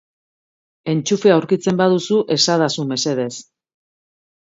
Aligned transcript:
Entxufea 0.93 1.35
aurkitzen 1.41 1.79
baduzu 1.83 2.25
esadazu 2.39 2.91
mesedez. 2.97 3.33